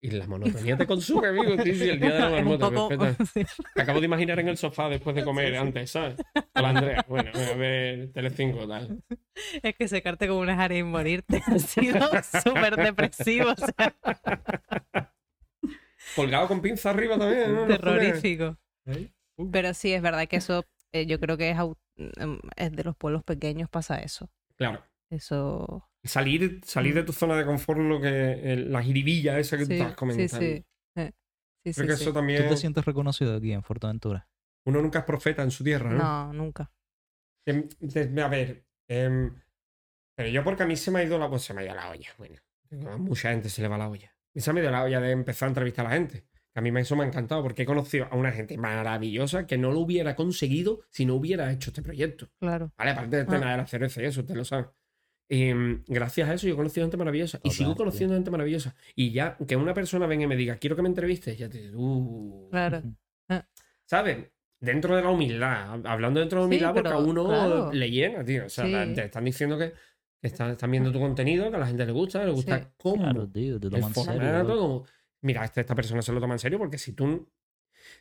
[0.00, 1.60] Y la monotonía te consume, amigo.
[1.62, 2.70] Sí, sí, el día de la marmota.
[2.70, 3.24] poco- perfecta.
[3.32, 3.42] sí.
[3.74, 5.56] Me acabo de imaginar en el sofá después de comer Sí, sí.
[5.58, 6.16] antes, ¿sabes?
[6.54, 7.04] Hola, Andrea.
[7.08, 9.02] Bueno, voy a ver Telecinco, tal.
[9.62, 12.08] Es que secarte con unas áreas y morirte ha sido
[12.44, 13.94] súper depresivo, o sea,
[16.16, 17.66] Colgado con pinza arriba también, ¿no?
[17.66, 18.56] Terrorífico.
[19.52, 21.58] Pero sí, es verdad que eso, eh, yo creo que es,
[21.96, 24.30] em, es de los pueblos pequeños pasa eso.
[24.56, 24.82] Claro.
[25.10, 25.88] Eso.
[26.04, 29.68] Salir, salir de tu zona de confort, lo que, el- la jiribilla esa que tú
[29.68, 30.38] Sí, estabas sí, comentando.
[30.46, 30.64] sí.
[30.96, 31.12] Eh,
[31.64, 32.02] Sí, Creo sí, que sí.
[32.02, 32.48] eso ¿Tú también.
[32.48, 34.28] te sientes reconocido aquí en Fuerteventura?
[34.66, 35.98] Uno nunca es profeta en su tierra, ¿no?
[35.98, 36.70] No, nunca.
[37.46, 37.68] Em,
[38.22, 39.34] a ver, em,
[40.14, 41.74] pero yo porque a mí se me ha ido la, pues se me ha ido
[41.74, 42.10] la olla.
[42.18, 42.40] Bueno,
[42.92, 44.14] a mucha gente se le va la olla.
[44.34, 46.26] Y se me ha ido la olla de empezar a entrevistar a la gente.
[46.58, 49.56] A mí me- eso me ha encantado porque he conocido a una gente maravillosa que
[49.58, 52.28] no lo hubiera conseguido si no hubiera hecho este proyecto.
[52.40, 52.72] Claro.
[52.76, 53.30] Vale, aparte del Ah.
[53.30, 54.66] tema de la cerveza y eso, ustedes lo saben.
[55.30, 57.38] Y, mm, gracias a eso yo he conocido gente maravillosa.
[57.38, 57.76] y Total, sigo tío.
[57.76, 58.74] conociendo gente maravillosa.
[58.96, 61.58] Y ya que una persona venga y me diga, quiero que me entrevistes, ya te
[61.58, 62.82] digo, uh, Claro.
[63.84, 64.26] ¿sabes?
[64.60, 67.72] Dentro de la humildad, hab- hablando dentro de la Sí, humildad, porque a uno claro.
[67.72, 68.46] le llena, tío.
[68.46, 68.94] O sea, Sí.
[68.94, 69.72] te están diciendo que
[70.22, 72.64] están, están viendo tu contenido, que a la gente le gusta, le gusta Sí.
[72.76, 73.02] cómo.
[73.04, 74.12] Claro, tío, te el toman serio.
[74.12, 74.86] formato, como,
[75.22, 77.30] mira, este- esta persona se lo toma en serio, porque si tú.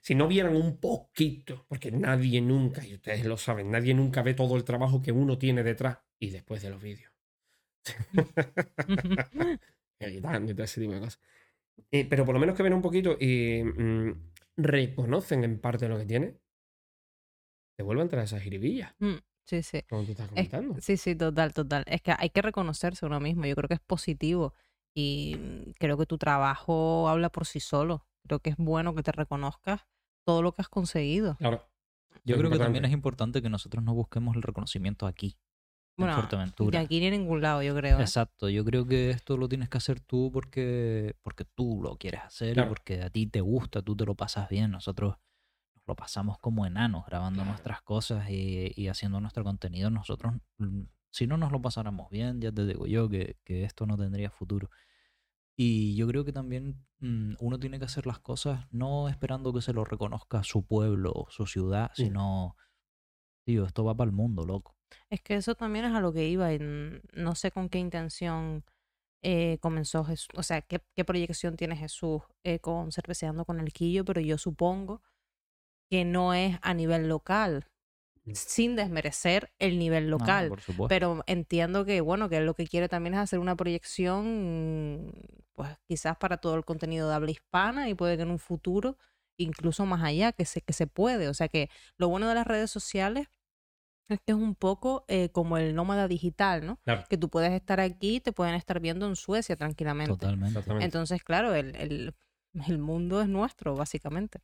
[0.02, 4.34] Si no vieran un poquito, porque nadie nunca, y ustedes lo saben, nadie nunca ve
[4.34, 7.14] todo el trabajo que uno tiene detrás y después de los vídeos.
[10.00, 11.20] y todo ese tipo de cosas.
[11.92, 15.98] Eh, pero por lo menos que ven un poquito y mm, reconocen en parte lo
[15.98, 16.38] que tiene,
[17.78, 19.84] te vuelven a entrar esas jiribillas, Mm, sí, sí.
[19.88, 20.76] como tú estás Es- comentando.
[20.82, 21.84] sí, sí, total, total.
[21.88, 23.46] Es que hay que reconocerse uno mismo.
[23.46, 24.54] Yo creo que es positivo
[25.00, 28.08] y mm, creo que tu trabajo habla por sí solo.
[28.26, 29.86] Creo que es bueno que te reconozcas
[30.26, 31.36] todo lo que has conseguido.
[31.38, 31.70] Claro.
[32.26, 35.38] Yo es creo que también es importante que nosotros no busquemos el reconocimiento aquí,
[35.98, 36.80] en Bueno, de Fuerteventura.
[36.80, 38.00] aquí ni en ningún lado, yo creo.
[38.00, 38.02] ¿eh?
[38.02, 42.22] Exacto, yo creo que esto lo tienes que hacer tú porque, porque tú lo quieres
[42.24, 42.68] hacer Claro.
[42.68, 44.72] y porque a ti te gusta, tú te lo pasas bien.
[44.72, 45.16] Nosotros
[45.76, 47.52] nos lo pasamos como enanos grabando Claro.
[47.52, 49.90] nuestras cosas y, y haciendo nuestro contenido.
[49.92, 50.82] Nosotros, mm,
[51.12, 54.30] si no nos lo pasáramos bien, ya te digo yo que, que esto no tendría
[54.32, 54.70] futuro.
[55.60, 59.62] Y yo creo que también mm, uno tiene que hacer las cosas no esperando que
[59.62, 62.06] se lo reconozca su pueblo o su ciudad, Sí.
[62.06, 62.56] sino,
[63.46, 64.76] tío, esto va para el mundo, loco.
[65.10, 68.64] Es que eso también es a lo que iba y no sé con qué intención
[69.24, 73.74] eh, comenzó Jesús, o sea, qué, qué proyección tiene Jesús eh, con Cerveceando con el
[73.74, 75.02] Quillo, pero yo supongo
[75.90, 77.66] que no es a nivel local.
[78.34, 80.50] Sin desmerecer el nivel No, local.
[80.50, 80.88] por supuesto.
[80.90, 85.14] Pero entiendo que, bueno, que lo que quiere también es hacer una proyección,
[85.54, 88.98] pues quizás para todo el contenido de habla hispana y puede que en un futuro,
[89.38, 91.28] incluso más allá, que se, que se puede.
[91.30, 93.28] O sea que lo bueno de las redes sociales
[94.10, 96.78] es que es un poco eh, como el nómada digital, ¿no?
[96.86, 97.04] Claro.
[97.10, 100.14] Que tú puedes estar aquí y te pueden estar viendo en Suecia tranquilamente.
[100.14, 100.62] Totalmente.
[100.80, 102.16] Entonces, claro, el, el,
[102.68, 104.40] el mundo es nuestro, básicamente.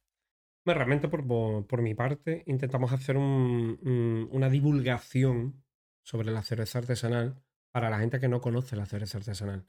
[0.66, 5.64] Realmente, por, por- por mi parte, intentamos hacer un- un- una divulgación
[6.06, 7.42] sobre la cerveza artesanal
[7.74, 9.68] para la gente que no conoce la cerveza artesanal.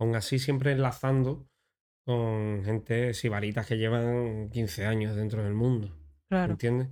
[0.00, 1.48] Aún así, siempre enlazando
[2.04, 5.96] con gente sibaritas que llevan 15 años dentro del mundo.
[6.28, 6.52] Claro.
[6.52, 6.88] ¿Entiendes?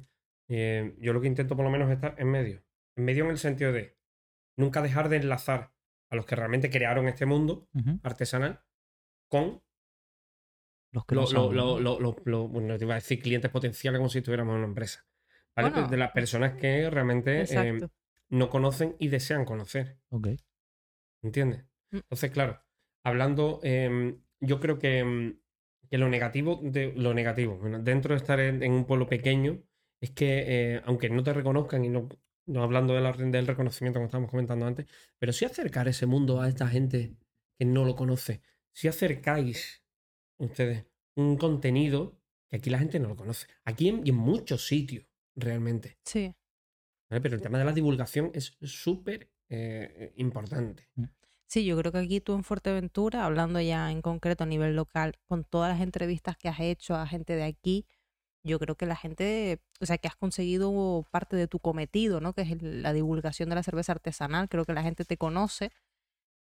[0.48, 2.62] Eh, yo lo que intento por lo menos es estar en medio.
[2.96, 3.96] En medio en el sentido de
[4.56, 5.72] nunca dejar de enlazar
[6.10, 7.68] a los que realmente crearon este mundo
[8.02, 8.62] artesanal
[9.28, 9.62] con
[10.92, 11.80] Los que lo, no lo- lo- ¿no?
[11.80, 14.66] lo- lo- lo- bueno, te iba a decir clientes potenciales como si estuviéramos en una
[14.68, 15.06] empresa.
[15.56, 15.70] ¿vale?
[15.70, 15.88] Bueno.
[15.88, 17.88] de las personas que realmente eh,
[18.30, 19.98] no conocen y desean conocer.
[20.10, 20.28] Ok.
[21.22, 21.64] ¿Entiendes?
[21.90, 21.96] Mm.
[21.96, 22.62] Entonces, claro,
[23.04, 25.38] hablando, em, yo creo que, em,
[25.90, 29.62] que lo negativo, de, lo negativo, bueno, dentro de estar en, en un pueblo pequeño,
[30.00, 30.44] es que
[30.76, 32.08] eh, aunque no te reconozcan y no,
[32.46, 34.86] no hablando de la- del reconocimiento como estábamos comentando antes,
[35.18, 37.16] pero sí acercar ese mundo a esta gente
[37.58, 38.40] que no lo conoce.
[38.72, 39.82] Si acercáis
[40.40, 43.46] ustedes un contenido que aquí la gente no lo conoce.
[43.64, 45.98] Aquí en- y en muchos sitios, realmente.
[46.04, 46.34] Sí.
[47.08, 47.20] ¿vale?
[47.20, 50.88] Pero el tema de la divulgación es súper eh, importante.
[51.48, 55.16] Sí, yo creo que aquí tú en Fuerteventura, hablando ya en concreto a nivel local,
[55.26, 57.84] con todas las entrevistas que has hecho a gente de aquí,
[58.44, 62.32] yo creo que la gente, o sea, que has conseguido parte de tu cometido, ¿no?
[62.32, 64.48] Que es el- la divulgación de la cerveza artesanal.
[64.48, 65.72] Creo que la gente te conoce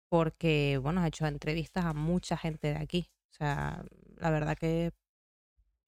[0.09, 3.07] porque, bueno, has hecho entrevistas a mucha gente de aquí.
[3.35, 3.83] O sea,
[4.15, 4.91] la verdad que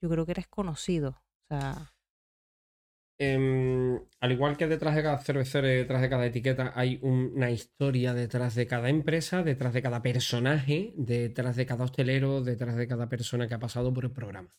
[0.02, 1.12] yo creo que eres conocido.
[1.12, 1.94] O sea,
[3.20, 7.50] Em, al igual que detrás de cada cervecero detrás de cada etiqueta hay un- una
[7.52, 12.88] historia detrás de cada empresa, detrás de cada personaje, detrás de cada hostelero, detrás de
[12.88, 14.56] cada persona que ha pasado por el programa.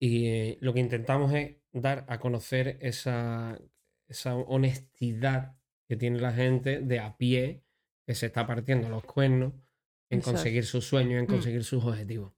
[0.00, 3.58] Y eh, lo que intentamos es dar a conocer esa,
[4.08, 5.56] esa honestidad
[5.88, 7.64] que tiene la gente de a pie,
[8.06, 9.54] que se está partiendo los cuernos
[10.10, 10.38] en Exacto.
[10.38, 11.28] conseguir sus sueños, en Mm.
[11.28, 12.32] conseguir sus objetivos.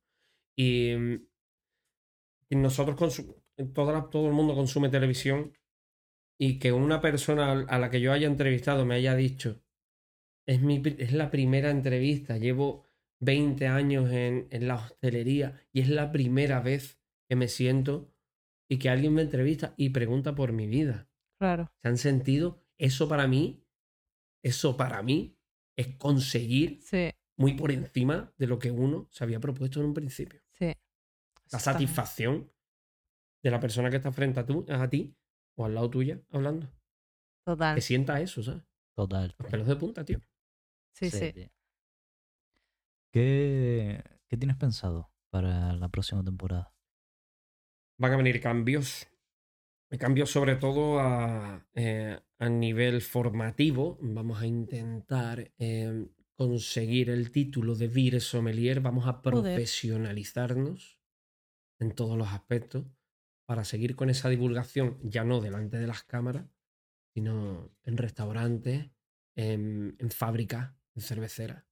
[0.56, 1.26] Y, mm,
[2.50, 3.24] y nosotros,
[3.56, 5.52] la- todo el mundo consume televisión
[6.38, 9.62] y que una persona a la que yo haya entrevistado me haya dicho,
[10.48, 12.87] es, mi, es la primera entrevista, llevo
[13.20, 18.12] 20 años en, en la hostelería y es la primera vez que me siento
[18.68, 21.09] y que alguien me entrevista y pregunta por mi vida.
[21.38, 21.70] claro.
[21.83, 22.64] ¿Se han sentido?
[22.78, 23.62] Eso para mí,
[24.42, 25.37] eso para mí
[25.76, 29.94] es conseguir Sí, muy por encima de lo que uno se había propuesto en un
[29.94, 30.40] principio.
[30.53, 30.72] sí.
[31.53, 32.53] La satisfacción
[33.42, 35.16] de la persona que está frente a, tú, a ti
[35.57, 36.70] o al lado tuya hablando.
[37.44, 37.74] Total.
[37.74, 38.62] Que sienta eso, ¿sabes?
[38.94, 39.35] Total.
[39.37, 40.20] Los pelos de punta, tío.
[40.94, 41.33] Sí, sí.
[41.33, 41.48] tío.
[43.12, 46.72] ¿Qué, ¿Qué tienes pensado para la próxima temporada?
[47.98, 49.09] Van a venir cambios.
[49.98, 53.98] Cambios sobre todo a, eh, a nivel formativo.
[54.00, 56.07] Vamos a intentar eh,
[56.40, 58.81] conseguir el título de Beer Sommelier.
[58.81, 60.98] Vamos a profesionalizarnos
[61.79, 62.87] en todos los aspectos
[63.46, 66.46] para seguir con esa divulgación, ya no delante de las cámaras,
[67.14, 68.90] sino en restaurantes,
[69.37, 71.66] en, en fábricas, en cerveceras.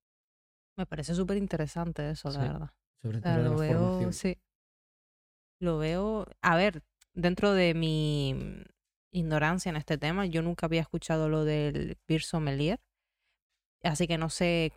[0.76, 2.40] Me parece súper interesante eso, la Sí.
[2.52, 2.70] verdad.
[3.00, 4.12] Sobre O todo sea, lo veo, formación.
[4.12, 4.36] sí.
[5.60, 6.82] Lo veo, a ver,
[7.14, 8.34] dentro de mi
[9.14, 12.80] ignorancia en este tema, yo nunca había escuchado lo del beer sommelier,
[13.82, 14.72] así que no sé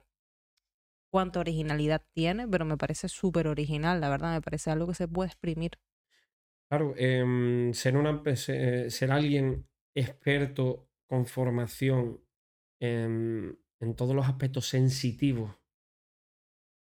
[1.12, 5.08] cuánta originalidad tiene, pero me parece súper original, la verdad, me parece algo que se
[5.08, 5.80] puede exprimir.
[6.70, 12.22] Claro, em, ser, una, ser alguien experto con formación
[12.80, 15.54] en, en todos los aspectos sensitivos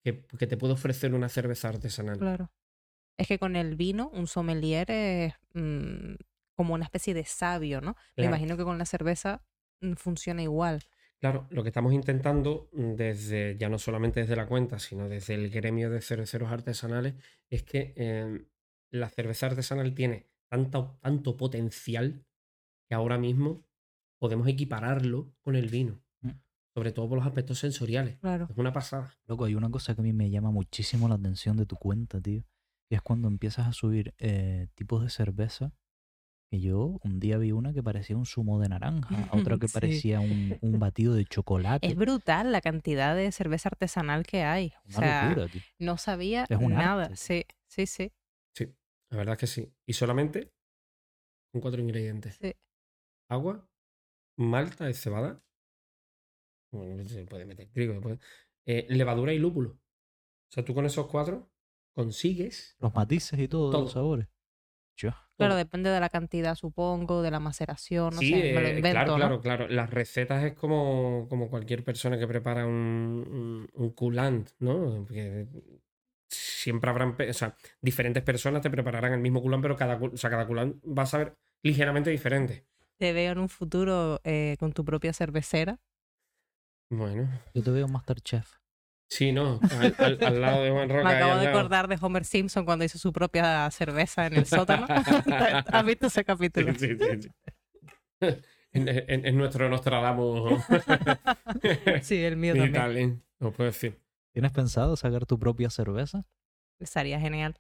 [0.03, 2.17] que, que te puede ofrecer una cerveza artesanal.
[2.17, 2.51] Claro.
[3.17, 6.15] Es que con el vino, un sommelier es mm,
[6.55, 7.95] como una especie de sabio, ¿no?
[8.17, 9.43] Me imagino que con la cerveza
[9.81, 10.81] mm, funciona igual.
[11.21, 15.35] Claro, lo que estamos intentando mm, desde, ya no solamente desde la cuenta, sino desde
[15.35, 17.13] el gremio de cerveceros artesanales,
[17.49, 18.47] es que em,
[18.91, 22.25] la cerveza artesanal tiene tanto, tanto potencial
[22.89, 23.63] que ahora mismo
[24.19, 26.31] podemos equipararlo con el vino, Mm.
[26.75, 28.17] sobre todo por los aspectos sensoriales.
[28.19, 28.47] Claro.
[28.49, 29.13] Es una pasada.
[29.27, 32.19] Loco, hay una cosa que a mí me llama muchísimo la atención de tu cuenta,
[32.19, 32.43] tío.
[32.89, 35.71] Y es cuando empiezas a subir eh, tipos de cerveza.
[36.51, 39.73] Que yo un día vi una que parecía un zumo de naranja, otra que Sí.
[39.73, 41.87] parecía un, un batido de chocolate.
[41.87, 44.73] Es brutal la cantidad de cerveza artesanal que hay.
[44.83, 45.61] O Una sea, locura, tío.
[45.79, 47.03] no sabía Es un nada.
[47.05, 47.15] arte.
[47.15, 48.11] Sí, sí, sí,
[48.53, 48.65] Sí,
[49.11, 49.73] la verdad es que sí.
[49.85, 50.53] Y solamente
[51.53, 52.35] con cuatro ingredientes.
[52.35, 52.53] sí.
[53.29, 53.65] Agua,
[54.37, 55.41] malta de cebada.
[56.73, 57.99] Bueno, se puede meter trigo.
[58.01, 58.19] puede-
[58.65, 59.71] eh, levadura y lúpulo.
[59.71, 61.49] O sea, tú con esos cuatro
[61.95, 63.81] consigues Los matices y todo, Todo.
[63.83, 64.27] los sabores.
[64.97, 65.11] Yo.
[65.41, 68.75] Claro, depende de la cantidad, supongo, de la maceración, no Sí, sé, me lo eh,
[68.75, 69.39] invento, claro, ¿no?
[69.39, 69.67] claro, claro.
[69.67, 75.03] Las recetas es como, como cualquier persona que prepara un, un, un coulant, ¿no?
[75.05, 75.47] Porque
[76.29, 80.29] siempre habrán, o sea, diferentes personas te prepararán el mismo coulant, pero cada, o sea,
[80.29, 82.65] cada coulant va a saber ligeramente diferente.
[82.97, 85.79] Te veo en un futuro eh, con tu propia cervecera.
[86.91, 88.60] Bueno, Yo te veo en Masterchef.
[89.11, 89.59] Sí, ¿no?
[89.71, 91.03] Al, al- al lado de Juan Roca.
[91.03, 94.87] Me acabo de acordar de Homer Simpson cuando hizo su propia cerveza en el sótano.
[95.71, 96.73] ¿Has visto ese capítulo?
[96.73, 97.29] Sí, sí, sí.
[98.73, 100.63] En, en- en nuestro Nostradamus
[102.01, 102.71] Sí, el mío también.
[102.71, 103.17] digital, ¿eh?
[103.39, 103.99] No puedo decir.
[104.33, 106.23] ¿Tienes pensado sacar tu propia cerveza?
[106.79, 107.59] Estaría genial.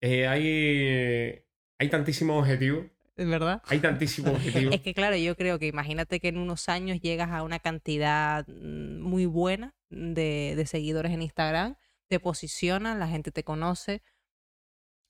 [0.00, 1.44] Eh, hay,
[1.78, 2.86] hay tantísimos objetivos.
[3.20, 3.60] ¿Es verdad?
[3.66, 4.74] Hay tantísimos objetivos.
[4.74, 8.46] Es que claro, yo creo que imagínate que en unos años llegas a una cantidad
[8.48, 11.76] mm, muy buena de, de seguidores en Instagram,
[12.08, 14.02] te posicionas, la gente te conoce,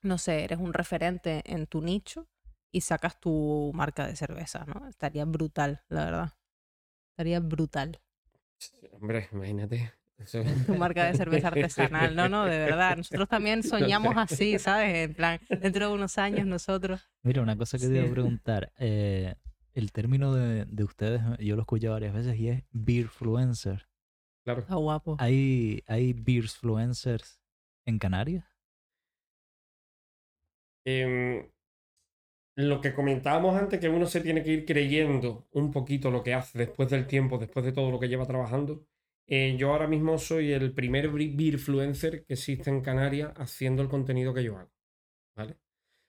[0.03, 2.27] no sé, eres un referente en tu nicho
[2.73, 4.88] y sacas tu marca de cerveza, ¿no?
[4.88, 6.33] Estaría brutal, la verdad.
[7.12, 8.01] Estaría brutal.
[8.90, 9.92] Hombre, imagínate.
[10.21, 12.97] Eso- Tu marca de cerveza artesanal, no, no, de verdad.
[12.97, 14.95] Nosotros también soñamos así, ¿sabes?
[15.09, 17.11] En plan, dentro de unos años nosotros.
[17.23, 18.09] Mira, una cosa que te iba Sí.
[18.11, 18.73] a preguntar.
[18.79, 19.35] eh,
[19.73, 23.87] el término de, de ustedes, yo lo he escuchado varias veces y es beerfluencer.
[24.45, 24.61] Claro.
[24.61, 25.17] Está guapo.
[25.21, 27.41] ¿Hay, hay beersfluencers
[27.87, 28.45] en Canarias?
[30.85, 31.49] Em,
[32.57, 36.35] lo que comentábamos antes, que uno se tiene que ir creyendo un poquito lo que
[36.35, 38.87] hace después del tiempo, después de todo lo que lleva trabajando.
[39.33, 44.35] Eh, yo ahora mismo soy el primer beerfluencer que existe en Canarias haciendo el contenido
[44.35, 44.73] que yo hago.
[45.37, 45.57] ¿Vale?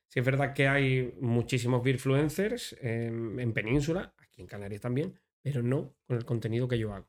[0.07, 5.61] Sí es verdad que hay muchísimos beerfluencers em, en Península, aquí en Canarias también, pero
[5.61, 7.07] no con el contenido que yo hago.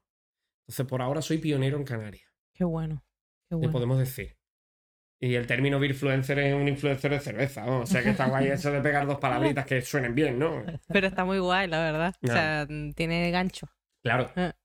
[0.66, 3.02] Entonces, por ahora soy pionero en Canarias Qué bueno.
[3.48, 3.72] Qué le bueno.
[3.72, 4.36] podemos decir.
[5.18, 7.80] Y el término beerfluencer es un influencer de cerveza, ¿no?
[7.80, 10.64] O sea que está guay eso de pegar dos palabritas que suenen bien, ¿no?
[10.88, 12.14] Pero está muy guay, la verdad.
[12.22, 12.32] O No.
[12.32, 13.68] sea, mm, tiene gancho.
[14.02, 14.56] Claro, está-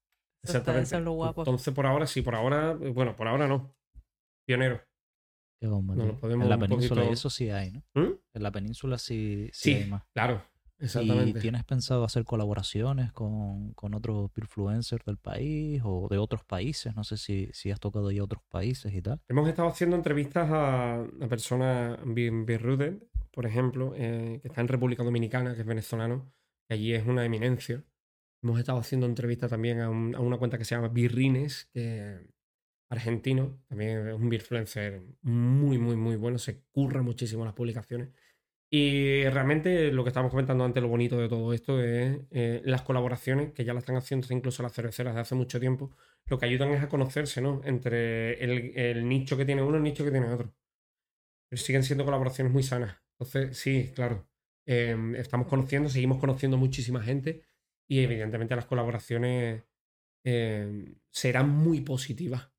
[0.44, 0.88] exactamente.
[0.88, 1.42] eso es lo guapo.
[1.42, 3.76] Entonces, por ahora sí, por ahora, bueno, por ahora no.
[4.46, 4.82] Pionero.
[5.60, 7.84] Qué bomba, No, lo podemos en la península poquito- eso sí hay, ¿no?
[7.96, 8.14] ¿Mm?
[8.34, 10.04] En la península sí, Sí, sí, hay más.
[10.14, 10.44] claro,
[10.80, 11.40] ¿Y exactamente.
[11.42, 16.96] tienes pensado hacer colaboraciones con, con otros influencers del país o de otros países?
[16.96, 19.20] No sé si, si has tocado ya otros países y tal.
[19.28, 22.96] Hemos estado haciendo entrevistas a, a personas bien, bien rudes,
[23.32, 26.32] por ejemplo, eh, que está en República Dominicana, que es venezolano,
[26.70, 27.84] y allí es una eminencia.
[28.44, 32.28] Hemos estado haciendo entrevistas también a, un- a una cuenta que se llama Birrines, que
[32.90, 38.10] argentino, también es un beerfluencer muy, muy, muy bueno, se curra muchísimo las publicaciones.
[38.70, 42.82] Y realmente lo que estábamos comentando antes, lo bonito de todo esto es eh, las
[42.84, 45.92] colaboraciones, que ya las están haciendo incluso las cerveceras de hace mucho tiempo,
[46.28, 47.62] lo que ayudan es a conocerse, ¿no?
[47.66, 50.54] Entre el, el nicho que tiene uno y el nicho que tiene otro.
[51.50, 52.98] Pero siguen siendo colaboraciones muy sanas.
[53.20, 54.28] Entonces, sí, claro.
[54.66, 57.44] eh, estamos conociendo, seguimos conociendo muchísima gente
[57.88, 59.64] y evidentemente las colaboraciones
[60.24, 62.50] eh, serán muy positivas.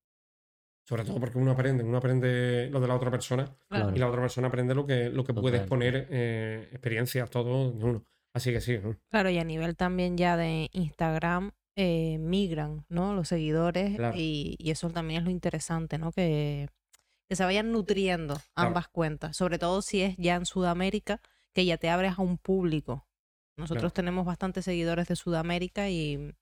[0.87, 3.95] Sobre todo porque uno aprende, uno aprende lo de la otra persona Claro.
[3.95, 7.85] y la otra persona aprende lo que, lo que puede exponer, eh, experiencias, todo de
[7.85, 8.05] uno.
[8.33, 8.97] Así que sí, ¿no?
[9.11, 13.15] Claro, y a nivel también ya de Instagram, eh, migran, ¿no?
[13.15, 14.17] Los seguidores Claro.
[14.17, 16.11] y, y eso también es lo interesante, ¿no?
[16.11, 16.69] Que,
[17.29, 18.69] que se vayan nutriendo Claro.
[18.69, 21.21] ambas cuentas, sobre todo si es ya en Sudamérica,
[21.53, 23.07] que ya te abres a un público.
[23.59, 23.93] Nosotros Claro.
[23.93, 26.33] tenemos bastantes seguidores de Sudamérica y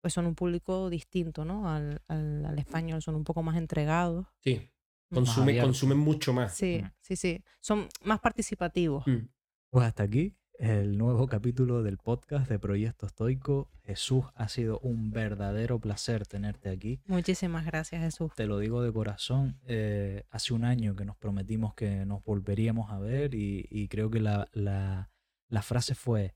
[0.00, 1.68] pues son un público distinto, ¿no?
[1.68, 4.26] Al, al, al español, son un poco más entregados.
[4.40, 4.70] Sí.
[5.10, 5.68] Consume, abierto.
[5.68, 6.54] consumen mucho más.
[6.54, 6.90] Sí, Mm.
[7.00, 7.44] sí, sí.
[7.60, 9.06] Son más participativos.
[9.06, 9.28] Mm.
[9.70, 13.70] Pues hasta aquí el nuevo capítulo del podcast de Proyecto Estoico.
[13.82, 17.00] Jesús, ha sido un verdadero placer tenerte aquí.
[17.06, 18.32] Muchísimas gracias, Jesús.
[18.34, 22.90] Te lo digo de corazón, eh, hace un año que nos prometimos que nos volveríamos
[22.90, 25.10] a ver y, y creo que la, la-
[25.54, 26.34] la frase fue,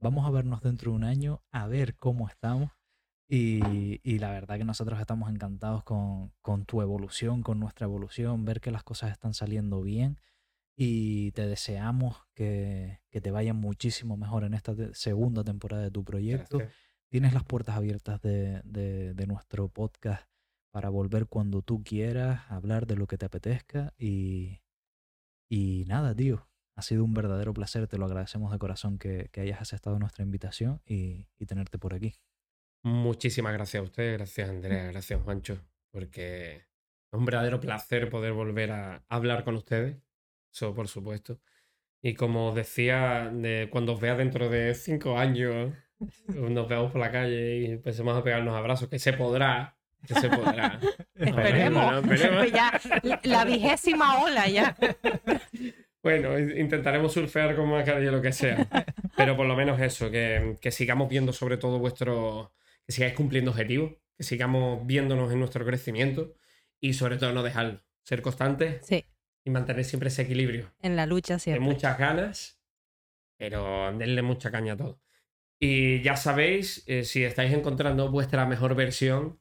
[0.00, 2.70] vamos a vernos dentro de un año a ver cómo estamos.
[3.30, 8.44] Y, y la verdad que nosotros estamos encantados con, con tu evolución, con nuestra evolución,
[8.44, 10.18] ver que las cosas están saliendo bien
[10.76, 15.90] y te deseamos que, que te vaya muchísimo mejor en esta te- segunda temporada de
[15.90, 16.58] tu proyecto.
[16.58, 16.78] Gracias.
[17.10, 20.26] Tienes las puertas abiertas de, de- de nuestro podcast
[20.70, 24.60] para volver cuando tú quieras, hablar de lo que te apetezca y,
[25.50, 26.46] y nada, tío.
[26.78, 30.22] Ha sido un verdadero placer, te lo agradecemos de corazón que, que hayas aceptado nuestra
[30.22, 32.14] invitación y, y tenerte por aquí.
[32.84, 34.50] Muchísimas gracias a ustedes, gracias Mm.
[34.52, 35.58] Andrea, gracias Juancho,
[35.90, 39.96] porque es un verdadero placer poder volver a hablar con ustedes,
[40.52, 41.40] eso por supuesto.
[42.00, 45.74] Y como os decía, de cuando os vea dentro de cinco años,
[46.28, 50.28] nos veamos por la calle y empecemos a pegarnos abrazos, que se podrá, que se
[50.28, 50.78] podrá.
[51.16, 51.84] Esperemos.
[51.84, 52.38] Bueno, esperemos.
[52.38, 54.76] Pues ya, la vigésima ola ya.
[56.08, 58.66] Bueno, intentaremos surfear con mascarilla lo que sea.
[59.16, 62.52] Pero por lo menos eso, que, que sigamos viendo sobre todo vuestro.
[62.86, 66.34] que sigáis cumpliendo objetivos, que sigamos viéndonos en nuestro crecimiento
[66.80, 67.82] y sobre todo no dejarlo.
[68.04, 69.04] Ser constantes Sí,
[69.44, 70.72] y mantener siempre ese equilibrio.
[70.80, 71.60] en la lucha De siempre.
[71.60, 72.58] muchas ganas,
[73.36, 75.00] pero denle mucha caña a todo.
[75.60, 79.40] Y ya sabéis, eh, si estáis encontrando vuestra mejor versión,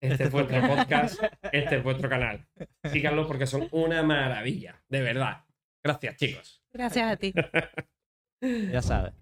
[0.00, 1.22] este, Este es es vuestro vuestro- podcast,
[1.52, 2.46] este es vuestro canal.
[2.84, 5.44] Síganlo porque son una maravilla, de verdad.
[5.82, 6.62] Gracias, chicos.
[6.72, 7.32] Gracias a ti.
[8.72, 9.12] Ya sabes,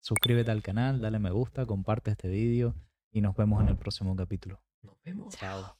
[0.00, 2.74] suscríbete al canal, dale me gusta, comparte este vídeo
[3.10, 4.62] y nos vemos en el próximo capítulo.
[4.82, 5.34] Nos vemos.
[5.34, 5.79] Chao.